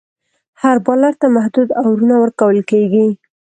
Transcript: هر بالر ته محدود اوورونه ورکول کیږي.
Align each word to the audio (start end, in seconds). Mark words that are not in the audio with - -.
هر 0.61 0.77
بالر 0.85 1.13
ته 1.21 1.27
محدود 1.35 1.69
اوورونه 1.81 2.15
ورکول 2.19 2.57
کیږي. 2.71 3.07